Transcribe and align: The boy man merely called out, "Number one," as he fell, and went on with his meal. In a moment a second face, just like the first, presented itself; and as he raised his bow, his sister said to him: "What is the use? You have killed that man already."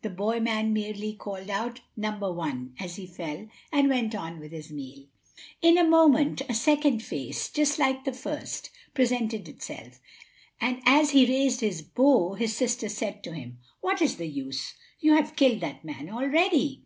The 0.00 0.08
boy 0.08 0.40
man 0.40 0.72
merely 0.72 1.12
called 1.12 1.50
out, 1.50 1.80
"Number 1.98 2.32
one," 2.32 2.74
as 2.80 2.96
he 2.96 3.06
fell, 3.06 3.46
and 3.70 3.90
went 3.90 4.14
on 4.14 4.40
with 4.40 4.50
his 4.50 4.70
meal. 4.72 5.04
In 5.60 5.76
a 5.76 5.84
moment 5.84 6.40
a 6.48 6.54
second 6.54 7.02
face, 7.02 7.50
just 7.50 7.78
like 7.78 8.04
the 8.04 8.14
first, 8.14 8.70
presented 8.94 9.50
itself; 9.50 10.00
and 10.62 10.80
as 10.86 11.10
he 11.10 11.26
raised 11.26 11.60
his 11.60 11.82
bow, 11.82 12.32
his 12.32 12.56
sister 12.56 12.88
said 12.88 13.22
to 13.24 13.34
him: 13.34 13.58
"What 13.82 14.00
is 14.00 14.16
the 14.16 14.24
use? 14.28 14.72
You 14.98 15.12
have 15.12 15.36
killed 15.36 15.60
that 15.60 15.84
man 15.84 16.08
already." 16.08 16.84